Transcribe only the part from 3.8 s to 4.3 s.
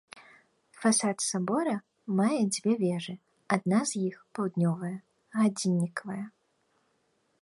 з іх,